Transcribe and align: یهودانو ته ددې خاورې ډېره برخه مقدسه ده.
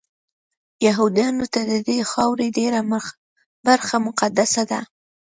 یهودانو 0.87 1.45
ته 1.53 1.59
ددې 1.71 1.97
خاورې 2.11 2.47
ډېره 2.57 2.81
برخه 3.67 3.95
مقدسه 4.07 4.61
ده. 4.71 4.79